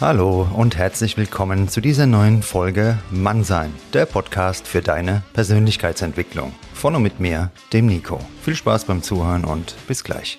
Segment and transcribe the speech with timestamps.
[0.00, 6.54] Hallo und herzlich willkommen zu dieser neuen Folge Mannsein, der Podcast für deine Persönlichkeitsentwicklung.
[6.72, 8.20] Von und mit mir, dem Nico.
[8.42, 10.38] Viel Spaß beim Zuhören und bis gleich.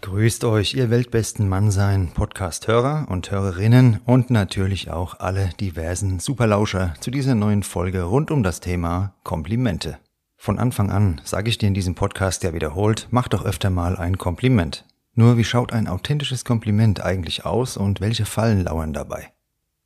[0.00, 7.10] Grüßt euch, ihr weltbesten Mannsein, Podcast-Hörer und Hörerinnen und natürlich auch alle diversen Superlauscher zu
[7.10, 9.98] dieser neuen Folge rund um das Thema Komplimente.
[10.44, 13.96] Von Anfang an sage ich dir in diesem Podcast ja wiederholt, mach doch öfter mal
[13.96, 14.84] ein Kompliment.
[15.14, 19.30] Nur wie schaut ein authentisches Kompliment eigentlich aus und welche Fallen lauern dabei?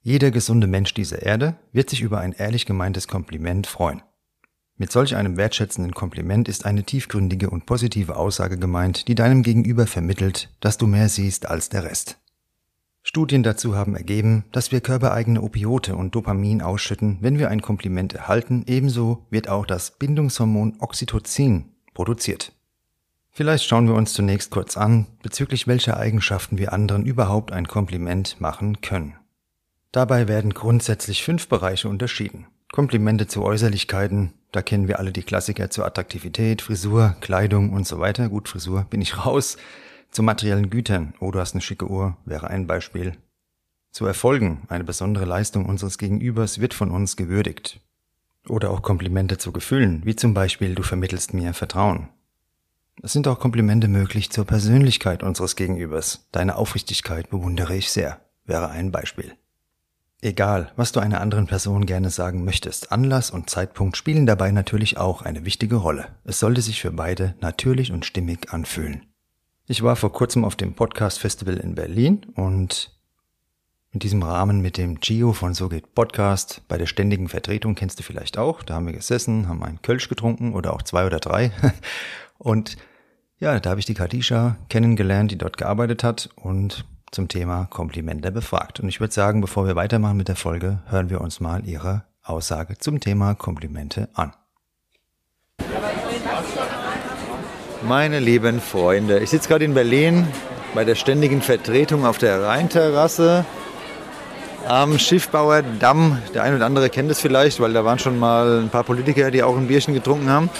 [0.01, 4.01] Jeder gesunde Mensch dieser Erde wird sich über ein ehrlich gemeintes Kompliment freuen.
[4.79, 9.87] Mit solch einem wertschätzenden Kompliment ist eine tiefgründige und positive Aussage gemeint, die deinem Gegenüber
[9.87, 12.19] vermittelt, dass du mehr siehst als der Rest.
[13.09, 18.12] Studien dazu haben ergeben, dass wir körpereigene Opiote und Dopamin ausschütten, wenn wir ein Kompliment
[18.15, 22.50] erhalten, ebenso wird auch das Bindungshormon Oxytocin produziert.
[23.31, 28.41] Vielleicht schauen wir uns zunächst kurz an, bezüglich welcher Eigenschaften wir anderen überhaupt ein Kompliment
[28.41, 29.15] machen können.
[29.93, 32.49] Dabei werden grundsätzlich fünf Bereiche unterschieden.
[32.73, 38.00] Komplimente zu Äußerlichkeiten, da kennen wir alle die Klassiker zur Attraktivität, Frisur, Kleidung und so
[38.00, 38.28] weiter.
[38.28, 39.59] Gut, Frisur bin ich raus.
[40.16, 43.19] Zu materiellen Gütern, oh du hast eine schicke Uhr, wäre ein Beispiel.
[43.91, 47.82] Zu Erfolgen, eine besondere Leistung unseres Gegenübers wird von uns gewürdigt.
[48.49, 52.09] Oder auch Komplimente zu Gefühlen, wie zum Beispiel du vermittelst mir Vertrauen.
[53.03, 56.26] Es sind auch Komplimente möglich zur Persönlichkeit unseres Gegenübers.
[56.32, 59.34] Deine Aufrichtigkeit bewundere ich sehr, wäre ein Beispiel.
[60.22, 64.97] Egal, was du einer anderen Person gerne sagen möchtest, Anlass und Zeitpunkt spielen dabei natürlich
[64.97, 66.06] auch eine wichtige Rolle.
[66.25, 69.03] Es sollte sich für beide natürlich und stimmig anfühlen.
[69.69, 72.93] Ich war vor kurzem auf dem Podcast Festival in Berlin und
[73.91, 77.99] in diesem Rahmen mit dem Gio von So geht Podcast bei der ständigen Vertretung kennst
[77.99, 78.62] du vielleicht auch.
[78.62, 81.50] Da haben wir gesessen, haben einen Kölsch getrunken oder auch zwei oder drei.
[82.38, 82.76] Und
[83.41, 88.31] ja, da habe ich die Kadisha kennengelernt, die dort gearbeitet hat und zum Thema Komplimente
[88.31, 88.78] befragt.
[88.81, 92.05] Und ich würde sagen, bevor wir weitermachen mit der Folge, hören wir uns mal ihre
[92.22, 94.32] Aussage zum Thema Komplimente an.
[97.82, 100.26] Meine lieben Freunde, ich sitze gerade in Berlin
[100.75, 103.44] bei der ständigen Vertretung auf der Rheinterrasse
[104.66, 106.19] am Schiffbauer Damm.
[106.34, 109.31] Der eine oder andere kennt es vielleicht, weil da waren schon mal ein paar Politiker,
[109.31, 110.50] die auch ein Bierchen getrunken haben.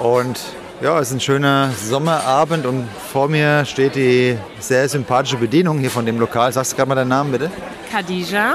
[0.00, 0.40] Und
[0.80, 5.90] ja, es ist ein schöner Sommerabend und vor mir steht die sehr sympathische Bedienung hier
[5.90, 6.52] von dem Lokal.
[6.52, 7.50] Sagst du gerade mal deinen Namen bitte?
[7.90, 8.54] Khadija.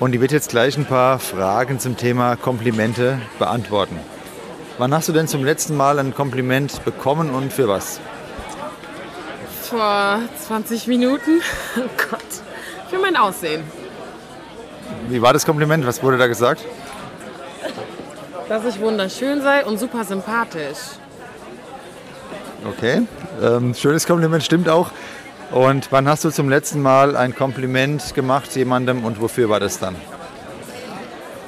[0.00, 3.98] Und die wird jetzt gleich ein paar Fragen zum Thema Komplimente beantworten.
[4.82, 8.00] Wann hast du denn zum letzten Mal ein Kompliment bekommen und für was?
[9.70, 11.40] Vor 20 Minuten.
[11.76, 12.20] Oh Gott.
[12.90, 13.62] Für mein Aussehen.
[15.08, 15.86] Wie war das Kompliment?
[15.86, 16.64] Was wurde da gesagt?
[18.48, 20.98] Dass ich wunderschön sei und super sympathisch.
[22.66, 23.02] Okay,
[23.40, 24.90] ähm, schönes Kompliment, stimmt auch.
[25.52, 29.78] Und wann hast du zum letzten Mal ein Kompliment gemacht jemandem und wofür war das
[29.78, 29.94] dann?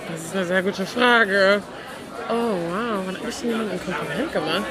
[0.09, 1.63] Das ist eine sehr gute Frage.
[2.29, 4.63] Oh wow, wann habe ich denn jemandem ein Kompliment gemacht?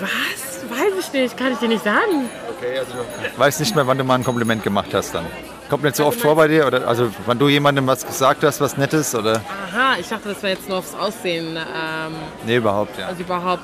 [0.00, 0.54] Was?
[0.70, 2.30] Weiß ich nicht, kann ich dir nicht sagen.
[2.56, 2.92] Okay, also
[3.30, 5.26] ich weiß nicht mehr, wann du mal ein Kompliment gemacht hast dann.
[5.68, 6.66] Kommt nicht so oft vor bei dir?
[6.66, 9.14] Oder also wann du jemandem was gesagt hast, was Nettes?
[9.14, 9.42] Oder?
[9.70, 11.56] Aha, ich dachte, das wäre jetzt nur aufs Aussehen.
[11.56, 12.12] Ähm,
[12.46, 13.08] nee, überhaupt, ja.
[13.08, 13.62] Also überhaupt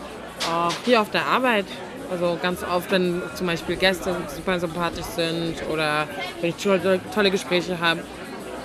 [0.50, 1.66] auch hier auf der Arbeit.
[2.10, 6.08] Also ganz oft, wenn zum Beispiel Gäste super sympathisch sind oder
[6.40, 8.00] wenn ich tolle, tolle Gespräche habe,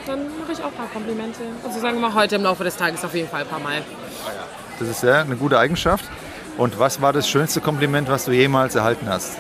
[0.06, 1.40] dann mache ich auch ein paar Komplimente.
[1.64, 3.82] Also sagen wir mal heute im Laufe des Tages auf jeden Fall ein paar Mal.
[4.80, 6.06] Das ist ja eine gute Eigenschaft.
[6.58, 9.38] Und was war das schönste Kompliment, was du jemals erhalten hast?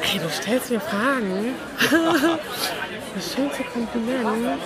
[0.00, 1.54] Hey, du stellst mir Fragen.
[3.14, 4.60] das schönste Kompliment.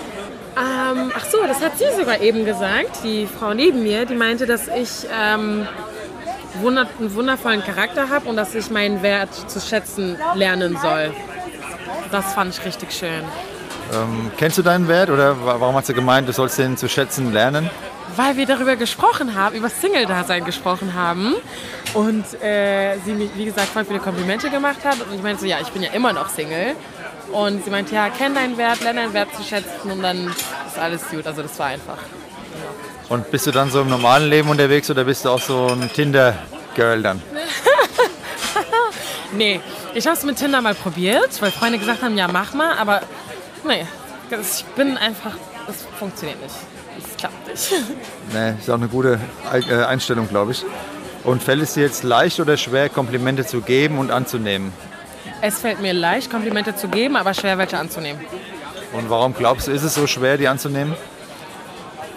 [0.56, 4.46] Ähm, ach so, das hat sie sogar eben gesagt, die Frau neben mir, die meinte,
[4.46, 5.66] dass ich ähm,
[6.60, 11.12] wunder einen wundervollen Charakter habe und dass ich meinen Wert zu schätzen lernen soll.
[12.12, 13.24] Das fand ich richtig schön.
[13.92, 17.32] Ähm, kennst du deinen Wert oder warum hast du gemeint, du sollst den zu schätzen
[17.32, 17.70] lernen?
[18.16, 21.34] Weil wir darüber gesprochen haben, über Single-Dasein gesprochen haben
[21.94, 25.46] und äh, sie mir, wie gesagt, voll viele Komplimente gemacht hat und ich meinte so,
[25.46, 26.74] ja, ich bin ja immer noch Single
[27.32, 30.28] und sie meinte, ja, kenn deinen Wert, lerne deinen Wert zu schätzen und dann
[30.66, 31.26] ist alles gut.
[31.26, 31.98] Also das war einfach.
[33.08, 35.90] Und bist du dann so im normalen Leben unterwegs oder bist du auch so ein
[35.92, 37.22] Tinder-Girl dann?
[39.32, 39.60] nee,
[39.94, 43.02] ich habe es mit Tinder mal probiert, weil Freunde gesagt haben, ja, mach mal, aber
[43.64, 43.86] nee,
[44.30, 45.36] ich bin einfach,
[45.68, 46.54] es funktioniert nicht.
[46.98, 47.72] Es klappt nicht.
[48.32, 49.20] Nee, ist auch eine gute
[49.52, 50.64] äh, Einstellung, glaube ich.
[51.24, 54.72] Und fällt es dir jetzt leicht oder schwer, Komplimente zu geben und anzunehmen?
[55.40, 58.20] Es fällt mir leicht, Komplimente zu geben, aber schwer, welche anzunehmen.
[58.92, 60.94] Und warum glaubst du, ist es so schwer, die anzunehmen?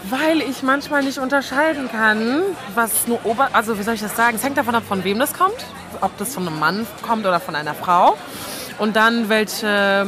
[0.09, 2.41] Weil ich manchmal nicht unterscheiden kann,
[2.75, 3.49] was nur Ober...
[3.53, 4.37] Also wie soll ich das sagen?
[4.37, 5.65] Es hängt davon ab, von wem das kommt.
[6.01, 8.17] Ob das von einem Mann kommt oder von einer Frau.
[8.77, 10.05] Und dann welche,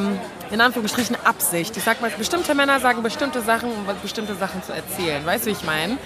[0.51, 1.77] in Anführungsstrichen, Absicht.
[1.77, 5.25] Ich sag mal, bestimmte Männer sagen bestimmte Sachen, um bestimmte Sachen zu erzählen.
[5.25, 5.97] Weißt du, wie ich meine?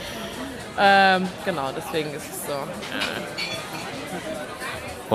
[0.78, 2.54] Ähm, genau, deswegen ist es so.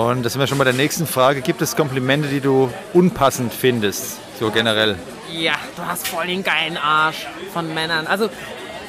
[0.01, 1.41] Und das sind wir schon bei der nächsten Frage.
[1.41, 4.97] Gibt es Komplimente, die du unpassend findest, so generell?
[5.31, 8.07] Ja, du hast voll den geilen Arsch von Männern.
[8.07, 8.29] Also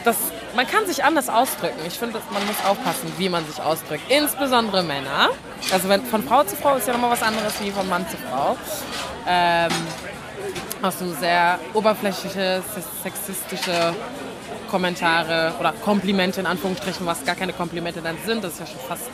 [0.05, 0.17] das,
[0.55, 1.81] man kann sich anders ausdrücken.
[1.87, 4.03] Ich finde, man muss aufpassen, wie man sich ausdrückt.
[4.09, 5.31] Insbesondere Männer.
[5.73, 8.17] Also wenn, von Frau zu Frau ist ja nochmal was anderes wie von Mann zu
[8.17, 8.57] Frau.
[9.27, 9.73] Ähm,
[10.83, 12.63] hast du sehr oberflächliche,
[13.03, 13.95] sexistische
[14.71, 18.45] Kommentare oder Komplimente in Anführungsstrichen, was gar keine Komplimente dann sind.
[18.45, 19.11] Das ist ja schon fast,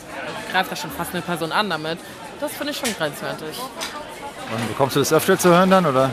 [0.51, 1.99] greift ja schon fast eine Person an damit.
[2.41, 3.59] Das finde ich schon grenzwertig.
[4.53, 6.11] Und bekommst du das öfter zu hören dann, oder?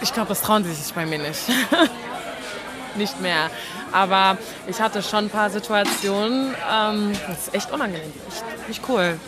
[0.00, 1.40] Ich glaube, das trauen sie sich bei mir nicht.
[2.96, 3.50] nicht mehr.
[3.92, 4.36] Aber
[4.66, 8.12] ich hatte schon ein paar Situationen, ähm, das ist echt unangenehm.
[8.28, 9.18] Echt nicht cool.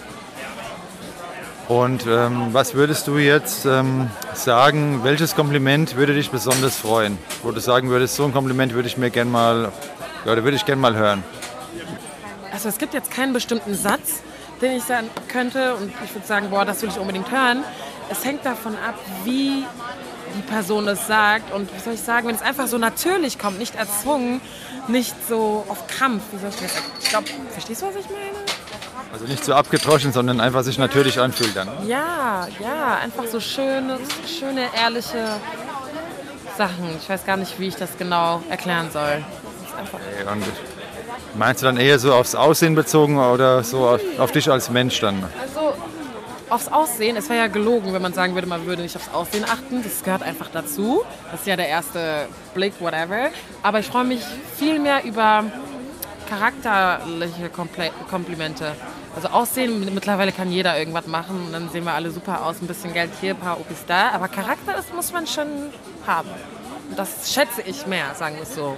[1.69, 7.19] Und ähm, was würdest du jetzt ähm, sagen, welches Kompliment würde dich besonders freuen?
[7.43, 9.73] Wo du sagen würdest, so ein Kompliment würde ich mir gerne mal,
[10.25, 11.23] ja, würde ich gerne mal hören.
[12.53, 14.23] Also es gibt jetzt keinen bestimmten Satz,
[14.63, 17.63] den ich sagen könnte und ich würde sagen, boah, das will ich unbedingt hören.
[18.11, 18.95] Es hängt davon ab,
[19.25, 19.65] wie
[20.37, 21.53] die Person das sagt.
[21.53, 24.41] Und wie soll ich sagen, wenn es einfach so natürlich kommt, nicht erzwungen,
[24.89, 26.23] nicht so auf Krampf.
[26.33, 26.83] Wie soll ich das?
[27.03, 28.38] Ich glaube, verstehst du, was ich meine?
[29.13, 31.69] Also nicht so abgedroschen, sondern einfach sich natürlich anfühlt dann.
[31.87, 35.25] Ja, ja, einfach so schöne, schöne, ehrliche
[36.57, 36.97] Sachen.
[37.01, 39.25] Ich weiß gar nicht, wie ich das genau erklären soll.
[40.31, 40.45] Und
[41.37, 45.01] meinst du dann eher so aufs Aussehen bezogen oder so auf, auf dich als Mensch
[45.01, 45.25] dann?
[45.41, 45.75] Also
[46.51, 49.45] aufs Aussehen, es wäre ja gelogen, wenn man sagen würde, man würde nicht aufs Aussehen
[49.45, 49.83] achten.
[49.83, 51.03] Das gehört einfach dazu.
[51.31, 53.29] Das ist ja der erste Blick, whatever.
[53.63, 54.21] Aber ich freue mich
[54.57, 55.45] viel mehr über
[56.29, 58.73] charakterliche Kompl Komplimente.
[59.15, 62.61] Also Aussehen, mittlerweile kann jeder irgendwas machen und dann sehen wir alle super aus.
[62.61, 64.11] Ein bisschen Geld hier, ein paar Opis da.
[64.11, 65.47] Aber Charakter, das muss man schon
[66.07, 66.29] haben.
[66.91, 68.77] Und das schätze ich mehr, sagen wir es so.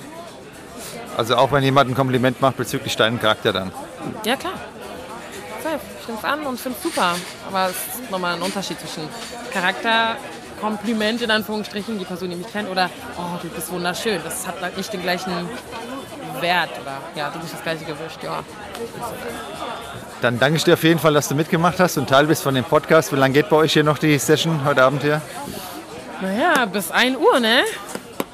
[1.17, 3.73] Also auch wenn jemand ein Kompliment macht bezüglich deinem Charakter dann?
[4.25, 4.55] Ja, klar.
[6.01, 7.15] Ich nehme es an und finde es super.
[7.49, 9.09] Aber es ist nochmal ein Unterschied zwischen
[9.53, 10.17] Charakter,
[10.61, 14.21] Kompliment in Anführungsstrichen, die Person, die mich kennt, oder oh, du bist wunderschön.
[14.25, 15.33] Das hat halt nicht den gleichen
[16.41, 18.43] Wert oder ja, nicht das gleiche Gewicht, ja.
[20.21, 22.55] Dann danke ich dir auf jeden Fall, dass du mitgemacht hast und Teil bist von
[22.55, 23.11] dem Podcast.
[23.13, 25.23] Wie lange geht bei euch hier noch die Session heute Abend hier?
[26.21, 27.63] Naja, bis 1 Uhr, ne?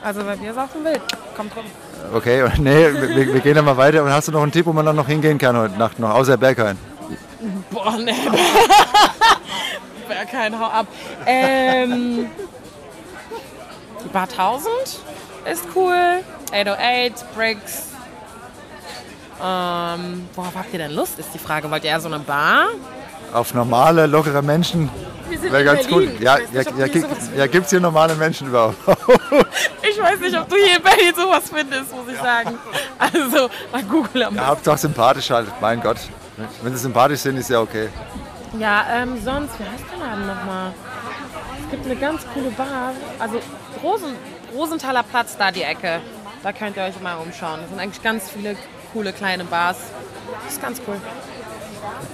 [0.03, 1.01] Also bei mir ist auf dem Bild.
[1.37, 1.65] Kommt rum.
[2.13, 4.03] Okay, nee, wir, wir, gehen dann mal weiter.
[4.03, 6.11] Und hast du noch einen Tipp, wo man dann noch hingehen kann heute Nacht noch,
[6.11, 6.77] außer Berghain?
[7.71, 8.13] Boah, ne.
[10.31, 10.87] Kein Hau ab.
[11.25, 12.27] Ähm,
[14.13, 14.71] Bar 1000
[15.51, 16.23] ist cool.
[16.53, 17.96] 808, Bricks.
[19.43, 21.71] Ähm, worauf habt ihr denn Lust, ist die Frage.
[21.71, 22.67] Wollt ihr eher so eine Bar?
[23.33, 24.89] Auf normale, lockere Menschen.
[25.29, 26.11] Wäre ganz Berlin.
[26.11, 26.21] gut.
[26.21, 26.87] Ja, ja, ja,
[27.37, 28.77] ja gibt es hier normale Menschen überhaupt?
[29.83, 32.59] ich weiß nicht, ob du hier in Berlin sowas findest, muss ich sagen.
[32.99, 34.35] Also, mal googeln.
[34.35, 35.99] Ja, Hauptsache sympathisch halt, mein Gott.
[36.63, 37.89] Wenn sie sympathisch sind, ist ja okay.
[38.59, 40.73] Ja, ähm, sonst, wie heißt der Laden nochmal?
[41.65, 42.93] Es gibt eine ganz coole Bar.
[43.19, 43.41] Also
[43.83, 44.15] Rosen,
[44.55, 46.01] Rosenthaler Platz, da die Ecke.
[46.43, 47.61] Da könnt ihr euch mal umschauen.
[47.61, 48.57] Das sind eigentlich ganz viele
[48.97, 49.77] coole kleine Bars.
[50.45, 50.97] Das ist ganz cool.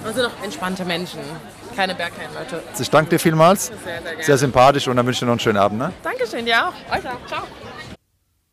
[0.05, 1.21] Und sind noch entspannte Menschen.
[1.77, 2.61] Keine Bergheim-Leute.
[2.77, 3.67] Ich danke dir vielmals.
[3.67, 5.79] Sehr, sehr, sehr sympathisch und dann wünsche ich dir noch einen schönen Abend.
[5.79, 5.93] Ne?
[6.03, 6.73] Dankeschön, dir auch.
[6.93, 7.25] Euch auch.
[7.25, 7.43] Ciao.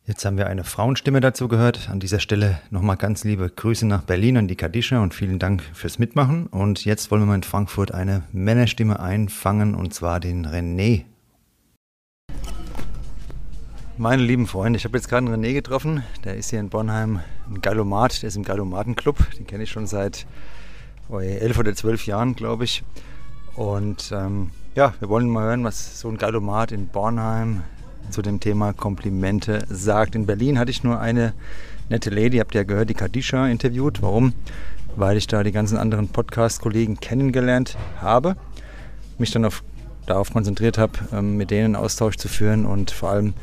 [0.05, 1.89] Jetzt haben wir eine Frauenstimme dazu gehört.
[1.89, 5.61] An dieser Stelle nochmal ganz liebe Grüße nach Berlin an die Kadisha und vielen Dank
[5.73, 6.47] fürs Mitmachen.
[6.47, 11.03] Und jetzt wollen wir mal in Frankfurt eine Männerstimme einfangen und zwar den René.
[13.97, 16.03] Meine lieben Freunde, ich habe jetzt gerade einen René getroffen.
[16.23, 17.19] Der ist hier in Bornheim
[17.51, 19.17] ein Gallomat, der ist im Gallomatenclub.
[19.37, 20.25] Den kenne ich schon seit
[21.09, 22.83] oh, elf oder zwölf Jahren, glaube ich.
[23.55, 27.63] Und ähm, ja, wir wollen mal hören, was so ein Gallomat in Bornheim
[28.09, 30.15] zu dem Thema Komplimente sagt.
[30.15, 31.33] In Berlin hatte ich nur eine
[31.89, 34.01] nette Lady, habt ihr ja gehört, die Kadisha interviewt.
[34.01, 34.33] Warum?
[34.95, 38.35] Weil ich da die ganzen anderen Podcast-Kollegen kennengelernt habe,
[39.17, 39.63] mich dann auf,
[40.05, 43.33] darauf konzentriert habe, ähm, mit denen einen Austausch zu führen und vor allem,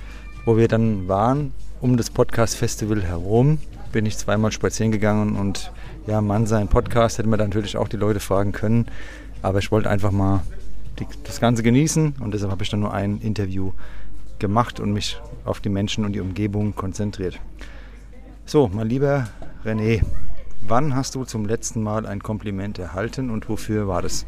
[0.45, 3.59] wo wir dann waren, um das Podcast-Festival herum,
[3.93, 5.73] bin ich zweimal spazieren gegangen und
[6.07, 8.87] ja, Mann, sein Podcast hätte man dann natürlich auch die Leute fragen können.
[9.43, 10.43] Aber ich wollte einfach mal
[10.99, 13.73] die, das Ganze genießen und deshalb habe ich dann nur ein Interview
[14.39, 17.39] gemacht und mich auf die Menschen und die Umgebung konzentriert.
[18.47, 19.29] So, mein lieber
[19.65, 20.03] René,
[20.63, 24.27] wann hast du zum letzten Mal ein Kompliment erhalten und wofür war das?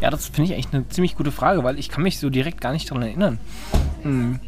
[0.00, 2.60] Ja, das finde ich eigentlich eine ziemlich gute Frage, weil ich kann mich so direkt
[2.60, 3.38] gar nicht daran erinnern.
[4.02, 4.40] Hm.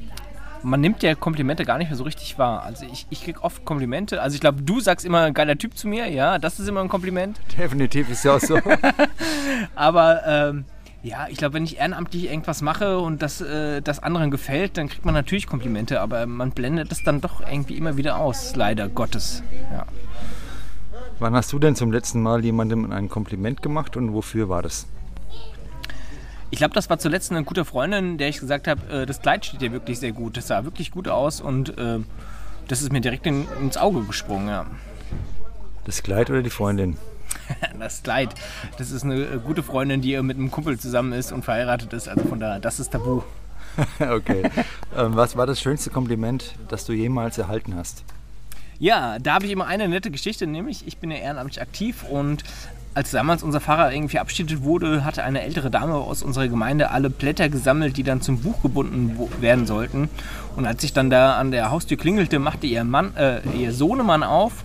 [0.65, 2.63] Man nimmt ja Komplimente gar nicht mehr so richtig wahr.
[2.63, 4.23] Also ich, ich kriege oft Komplimente.
[4.23, 6.09] Also ich glaube, du sagst immer ein geiler Typ zu mir.
[6.09, 7.39] Ja, das ist immer ein Kompliment.
[7.59, 8.59] Definitiv ist ja auch so.
[9.75, 10.65] Aber ähm,
[11.05, 14.89] ja, ich glaube, wenn ich ehrenamtlich irgendwas mache und das, äh, das anderen gefällt, dann
[14.89, 18.89] kriegt man natürlich Komplimente, aber man blendet es dann doch irgendwie immer wieder aus, leider
[18.89, 19.43] Gottes.
[19.71, 19.85] Ja.
[21.19, 24.87] Wann hast du denn zum letzten Mal jemandem ein Kompliment gemacht und wofür war das?
[26.51, 29.47] Ich glaube, das war zuletzt eine gute Freundin, der ich gesagt habe, äh, das Kleid
[29.47, 30.37] steht dir wirklich sehr gut.
[30.37, 31.99] Das sah wirklich gut aus und äh,
[32.69, 34.49] das ist mir direkt in, ins Auge gesprungen.
[34.49, 34.67] Ja.
[35.85, 36.97] Das Kleid oder die Freundin?
[37.79, 38.35] das Kleid.
[38.79, 42.09] Das ist eine äh, gute Freundin, die mit einem Kumpel zusammen ist und verheiratet ist.
[42.09, 43.23] Also von daher, das ist tabu.
[43.99, 44.51] okay.
[44.97, 48.05] Ähm, was war das schönste Kompliment, das du jemals erhalten hast?
[48.79, 52.45] Ja, da habe ich immer eine nette Geschichte, nämlich ich bin ja ehrenamtlich aktiv und
[52.95, 57.11] als damals unser Pfarrer irgendwie verabschiedet wurde, hatte eine ältere Dame aus unserer Gemeinde alle
[57.11, 60.09] Blätter gesammelt, die dann zum Buch gebunden werden sollten.
[60.57, 64.23] Und als ich dann da an der Haustür klingelte, machte ihr Mann, äh, ihr Sohnemann
[64.23, 64.65] auf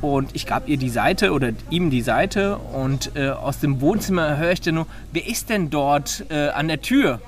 [0.00, 4.36] und ich gab ihr die Seite oder ihm die Seite und äh, aus dem Wohnzimmer
[4.36, 7.20] höre ich dann nur, wer ist denn dort äh, an der Tür?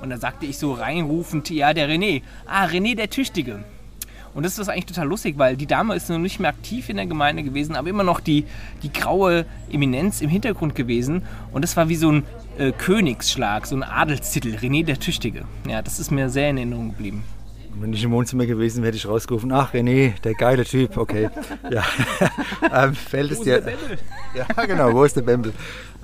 [0.00, 2.22] Und da sagte ich so reinrufend, ja, der René.
[2.46, 3.64] Ah, René der Tüchtige.
[4.34, 6.96] Und das ist eigentlich total lustig, weil die Dame ist noch nicht mehr aktiv in
[6.96, 8.44] der Gemeinde gewesen, aber immer noch die,
[8.82, 11.22] die graue Eminenz im Hintergrund gewesen.
[11.52, 12.24] Und das war wie so ein
[12.58, 15.44] äh, Königsschlag, so ein Adelstitel, René der Tüchtige.
[15.68, 17.24] Ja, das ist mir sehr in Erinnerung geblieben.
[17.74, 21.30] Wenn ich im Wohnzimmer gewesen wäre, hätte ich rausgerufen, ach René, der geile Typ, okay.
[21.70, 21.84] Ja.
[22.84, 23.62] ähm, fällt es dir,
[24.34, 25.52] ja, genau, wo ist der Bembel?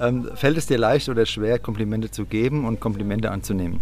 [0.01, 3.81] Ähm, fällt es dir leicht oder schwer, Komplimente zu geben und Komplimente anzunehmen?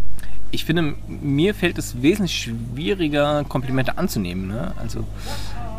[0.51, 4.49] Ich finde, mir fällt es wesentlich schwieriger, Komplimente anzunehmen.
[4.49, 4.73] Ne?
[4.79, 5.05] Also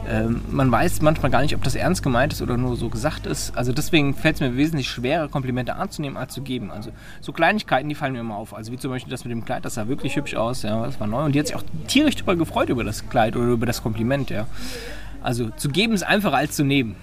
[0.09, 3.25] ähm, man weiß manchmal gar nicht, ob das ernst gemeint ist oder nur so gesagt
[3.25, 3.55] ist.
[3.57, 6.71] Also deswegen fällt es mir wesentlich schwerer, Komplimente anzunehmen als zu geben.
[6.71, 8.53] Also so Kleinigkeiten, die fallen mir immer auf.
[8.53, 10.99] Also wie zum Beispiel das mit dem Kleid, das sah wirklich hübsch aus, ja, das
[10.99, 11.25] war neu.
[11.25, 14.29] Und die hat sich auch tierisch darüber gefreut über das Kleid oder über das Kompliment,
[14.29, 14.47] ja.
[15.21, 16.95] Also zu geben ist einfacher als zu nehmen.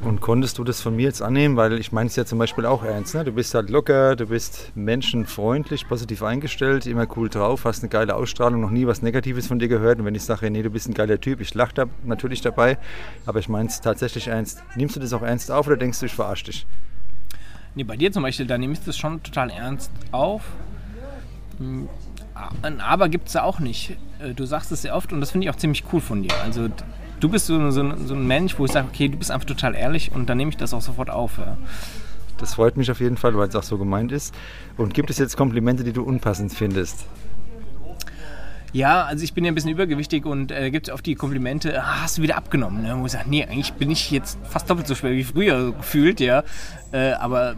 [0.00, 1.56] Und konntest du das von mir jetzt annehmen?
[1.56, 3.14] Weil ich meine es ja zum Beispiel auch ernst.
[3.14, 3.24] Ne?
[3.24, 8.14] Du bist halt locker, du bist menschenfreundlich, positiv eingestellt, immer cool drauf, hast eine geile
[8.14, 9.98] Ausstrahlung, noch nie was Negatives von dir gehört.
[9.98, 12.78] Und wenn ich sage, nee, du bist ein geiler Typ, ich lache da natürlich dabei,
[13.24, 14.62] aber ich meine es tatsächlich ernst.
[14.76, 16.66] Nimmst du das auch ernst auf oder denkst du, ich verarsche dich?
[17.74, 20.42] Nee, bei dir zum Beispiel, da nehme ich das schon total ernst auf.
[21.58, 21.88] Hm,
[22.62, 23.96] ein Aber gibt es da auch nicht.
[24.18, 26.34] Äh, du sagst es sehr oft und das finde ich auch ziemlich cool von dir.
[26.42, 26.68] Also
[27.20, 29.74] du bist so, so, so, ein Mensch, wo ich sage, okay, du bist einfach total
[29.74, 31.38] ehrlich und dann nehme ich das auch sofort auf.
[31.38, 31.56] Ja.
[32.38, 34.34] Das freut mich auf jeden Fall, weil es auch so gemeint ist.
[34.76, 37.06] Und gibt es jetzt Komplimente, die du unpassend findest?
[38.72, 41.82] Ja, also ich bin ja ein bisschen übergewichtig und äh, gibt es oft die Komplimente,
[41.82, 42.82] ah, hast du wieder abgenommen?
[42.82, 42.94] Ne?
[42.98, 46.20] Wo ich sage, nee, eigentlich bin ich jetzt fast doppelt so schwer wie früher gefühlt,
[46.20, 46.42] ja.
[46.92, 47.54] Äh, aber äh,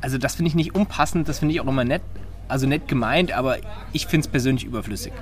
[0.00, 2.02] also das finde ich nicht unpassend, das finde ich auch immer nett,
[2.46, 3.56] also nett gemeint, aber
[3.92, 5.12] ich finde es persönlich überflüssig.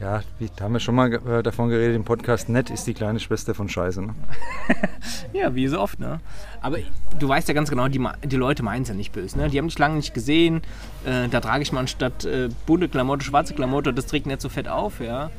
[0.00, 0.22] Ja,
[0.56, 2.48] da haben wir schon mal äh, davon geredet im Podcast.
[2.48, 4.00] Nett ist die kleine Schwester von Scheiße.
[4.00, 4.14] Ne?
[5.34, 6.20] ja, wie so oft, ne?
[6.62, 6.78] Aber
[7.18, 9.36] du weißt ja ganz genau, die, die Leute meinen es ja nicht böse.
[9.36, 9.50] Ne?
[9.50, 10.62] Die haben dich lange nicht gesehen.
[11.04, 13.92] Äh, da trage ich mal anstatt äh, bunte Klamotte, schwarze Klamotte.
[13.92, 15.30] Das trägt nicht so fett auf, ja.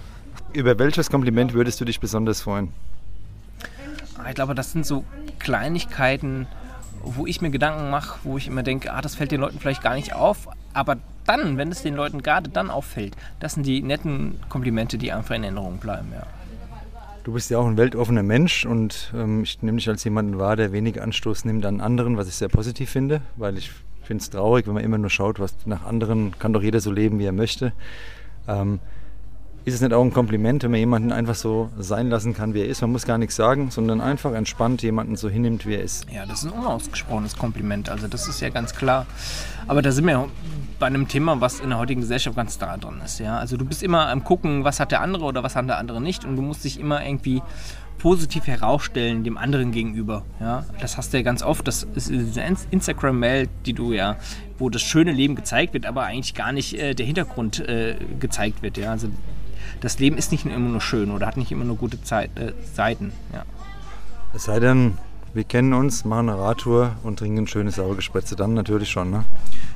[0.54, 2.72] Über welches Kompliment würdest du dich besonders freuen?
[4.20, 5.04] Ah, ich glaube, das sind so
[5.40, 6.46] Kleinigkeiten,
[7.04, 9.82] wo ich mir Gedanken mache, wo ich immer denke, ah, das fällt den Leuten vielleicht
[9.82, 10.48] gar nicht auf.
[10.76, 15.12] Aber dann, wenn es den Leuten gerade dann auffällt, das sind die netten Komplimente, die
[15.12, 16.26] einfach in Erinnerung bleiben, ja.
[17.24, 20.56] Du bist ja auch ein weltoffener Mensch und ähm, ich nehme dich als jemanden wahr,
[20.56, 23.72] der wenig Anstoß nimmt an anderen, was ich sehr positiv finde, weil ich
[24.04, 26.92] finde es traurig, wenn man immer nur schaut, was nach anderen kann doch jeder so
[26.92, 27.74] leben, wie er möchte.
[28.48, 28.80] Ähm,
[29.64, 32.62] Ist es nicht auch ein Kompliment, wenn man jemanden einfach so sein lassen kann, wie
[32.62, 32.82] er ist?
[32.82, 36.08] Man muss gar nichts sagen, sondern einfach entspannt jemanden so hinnimmt, wie er ist.
[36.12, 37.88] Ja, das ist ein unausgesprochenes Kompliment.
[37.88, 39.06] Also das ist ja ganz klar.
[39.68, 40.28] Aber da sind wir
[40.82, 43.20] bei einem Thema, was in der heutigen Gesellschaft ganz da drin ist.
[43.20, 43.38] Ja?
[43.38, 46.02] Also du bist immer am gucken, was hat der andere oder was hat der andere
[46.02, 46.26] nicht.
[46.26, 47.44] Und du musst dich immer irgendwie
[48.00, 50.24] positiv herausstellen dem anderen gegenüber.
[50.40, 50.66] Ja?
[50.82, 51.68] Das hast du ja ganz oft.
[51.68, 54.18] Das ist diese Instagram-Mail, die du ja,
[54.58, 58.64] wo das schöne Leben gezeigt wird, aber eigentlich gar nicht äh, der Hintergrund äh, gezeigt
[58.64, 58.78] wird.
[58.78, 58.90] Ja?
[58.90, 59.10] Also
[59.82, 62.54] das Leben ist nicht immer nur schön oder hat nicht immer nur gute Zeit, äh,
[62.74, 63.14] Seiten.
[63.32, 63.46] Ja.
[64.34, 64.98] Es sei denn,
[65.36, 69.26] wir kennen uns, machen eine Radtour und trinken schöne Sauergesprätze, dann natürlich schon, ne?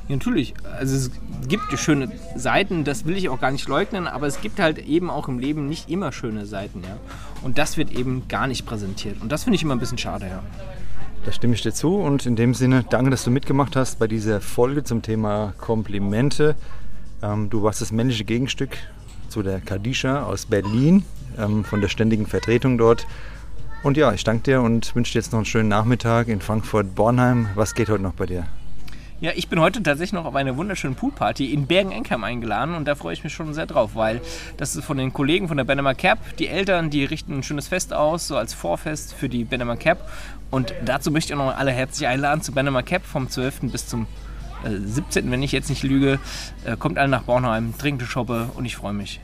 [0.08, 0.54] Ja, natürlich.
[0.78, 1.10] Also es
[1.48, 5.10] gibt schöne Seiten, das will ich auch gar nicht leugnen, aber es gibt halt eben
[5.10, 6.96] auch im Leben nicht immer schöne Seiten, ja.
[7.42, 9.20] Und das wird eben gar nicht präsentiert.
[9.20, 10.42] Und das finde ich immer ein bisschen schade, ja.
[11.24, 14.06] Da stimme ich dir zu und in dem Sinne, danke, dass du mitgemacht hast bei
[14.06, 16.54] dieser Folge zum Thema Komplimente.
[17.20, 18.76] Ähm, du warst das männliche Gegenstück
[19.28, 21.04] zu der Kadisha aus Berlin,
[21.36, 23.08] ähm, von der ständigen Vertretung dort.
[23.82, 27.48] Und ja, ich danke dir und wünsche dir jetzt noch einen schönen Nachmittag in Frankfurt-Bornheim.
[27.56, 28.46] Was geht heute noch bei dir?
[29.18, 32.94] Ja, ich bin heute tatsächlich noch auf eine wunderschöne Poolparty in Bergen-Enkheim eingeladen und da
[32.94, 34.20] freue ich mich schon sehr drauf, weil
[34.58, 36.18] das ist von den Kollegen von der Benema Cap.
[36.36, 40.10] Die Eltern, die richten ein schönes Fest aus, so als Vorfest für die Benema Cap.
[40.50, 43.72] Und dazu möchte ich auch noch alle herzlich einladen zu Benema Cap vom 12.
[43.72, 44.06] bis zum
[44.64, 46.18] 17., äh, wenn ich jetzt nicht lüge.
[46.66, 49.20] Äh, kommt alle nach Bornheim, trinkt eine Shoppe und ich freue mich.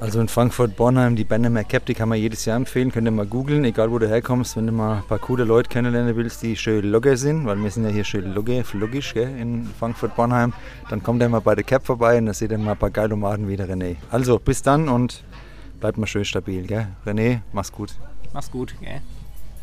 [0.00, 2.92] Also in Frankfurt-Bornheim, die Bennemer Cap, die kann man jedes Jahr empfehlen.
[2.92, 5.68] Könnt ihr mal googeln, egal wo du herkommst, wenn du mal ein paar coole Leute
[5.68, 9.36] kennenlernen willst, die schön Logger sind, weil wir sind ja hier schön Logger, logisch gell,
[9.36, 10.52] in Frankfurt-Bornheim.
[10.88, 12.90] Dann kommt ihr mal bei der Cap vorbei und dann seht ihr mal ein paar
[12.90, 13.96] geile Maden wie der René.
[14.12, 15.24] Also bis dann und
[15.80, 16.64] bleibt mal schön stabil.
[16.68, 16.86] Gell?
[17.04, 17.96] René, mach's gut.
[18.32, 18.76] Mach's gut.
[18.80, 19.00] Gell?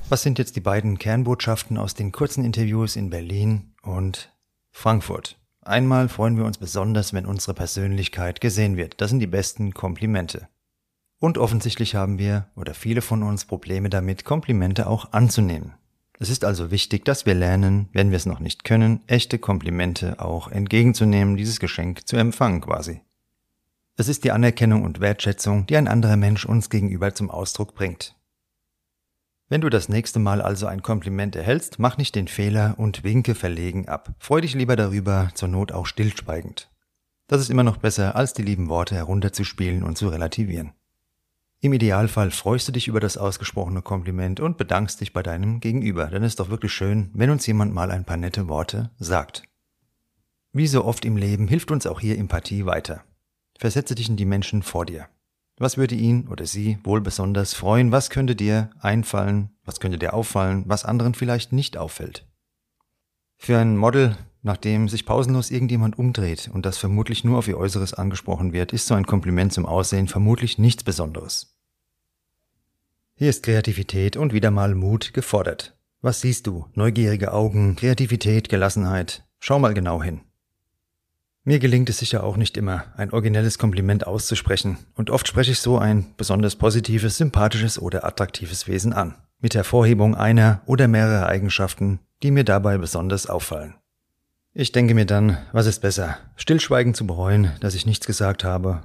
[0.10, 4.34] Was sind jetzt die beiden Kernbotschaften aus den kurzen Interviews in Berlin und
[4.72, 5.40] Frankfurt?
[5.66, 9.02] Einmal freuen wir uns besonders, wenn unsere Persönlichkeit gesehen wird.
[9.02, 10.48] Das sind die besten Komplimente.
[11.20, 15.74] Und offensichtlich haben wir oder viele von uns Probleme damit, Komplimente auch anzunehmen.
[16.20, 20.20] Es ist also wichtig, dass wir lernen, wenn wir es noch nicht können, echte Komplimente
[20.20, 23.02] auch entgegenzunehmen, dieses Geschenk zu empfangen quasi.
[23.98, 28.16] Es ist die Anerkennung und Wertschätzung, die ein anderer Mensch uns gegenüber zum Ausdruck bringt.
[29.48, 33.36] Wenn du das nächste Mal also ein Kompliment erhältst, mach nicht den Fehler und winke
[33.36, 34.16] verlegen ab.
[34.18, 36.72] Freu dich lieber darüber, zur Not auch stillschweigend.
[37.28, 40.74] Das ist immer noch besser, als die lieben Worte herunterzuspielen und zu relativieren.
[41.62, 46.08] Im Idealfall freust du dich über das ausgesprochene Kompliment und bedankst dich bei deinem Gegenüber,
[46.08, 49.44] denn es ist doch wirklich schön, wenn uns jemand mal ein paar nette Worte sagt.
[50.54, 53.04] Wie so oft im Leben hilft uns auch hier Empathie weiter.
[53.58, 55.08] Versetze dich in die Menschen vor dir.
[55.58, 57.92] Was würde ihn oder sie wohl besonders freuen?
[57.92, 59.52] Was könnte dir einfallen?
[59.64, 62.28] Was könnte dir auffallen, was anderen vielleicht nicht auffällt?
[63.38, 67.58] Für ein Model, nach dem sich pausenlos irgendjemand umdreht und das vermutlich nur auf ihr
[67.58, 71.58] Äußeres angesprochen wird, ist so ein Kompliment zum Aussehen vermutlich nichts Besonderes.
[73.16, 75.78] Hier ist Kreativität und wieder mal Mut gefordert.
[76.02, 76.68] Was siehst du?
[76.74, 79.26] Neugierige Augen, Kreativität, Gelassenheit?
[79.40, 80.22] Schau mal genau hin.
[81.48, 85.60] Mir gelingt es sicher auch nicht immer, ein originelles Kompliment auszusprechen, und oft spreche ich
[85.60, 92.00] so ein besonders positives, sympathisches oder attraktives Wesen an, mit Hervorhebung einer oder mehrerer Eigenschaften,
[92.24, 93.76] die mir dabei besonders auffallen.
[94.54, 98.82] Ich denke mir dann, was ist besser, stillschweigen zu bereuen, dass ich nichts gesagt habe,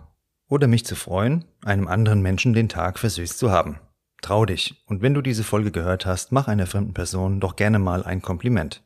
[0.46, 3.78] oder mich zu freuen, einem anderen Menschen den Tag versüßt zu haben.
[4.20, 7.78] Trau dich, und wenn du diese Folge gehört hast, mach einer fremden Person doch gerne
[7.78, 8.82] mal ein Kompliment.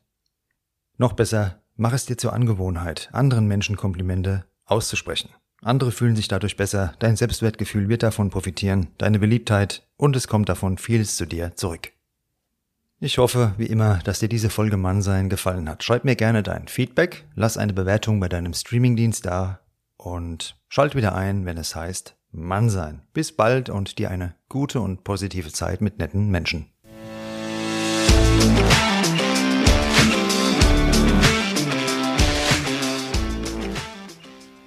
[0.97, 5.29] Noch besser, Mach es dir zur Angewohnheit, anderen Menschen Komplimente auszusprechen.
[5.61, 10.47] Andere fühlen sich dadurch besser, dein Selbstwertgefühl wird davon profitieren, deine Beliebtheit und es kommt
[10.47, 11.91] davon vieles zu dir zurück.
[13.01, 15.83] Ich hoffe, wie immer, dass dir diese Folge Mannsein gefallen hat.
[15.83, 19.59] Schreib mir gerne dein Feedback, lass eine Bewertung bei deinem Streamingdienst da
[19.97, 23.01] und schalt wieder ein, wenn es heißt Mannsein.
[23.11, 26.69] Bis bald und dir eine gute und positive Zeit mit netten Menschen.